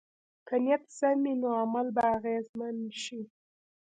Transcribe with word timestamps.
که 0.47 0.55
نیت 0.63 0.83
سم 0.97 1.17
وي، 1.23 1.33
نو 1.41 1.49
عمل 1.61 1.87
به 1.95 2.03
اغېزمن 2.15 2.77
شي. 3.01 3.21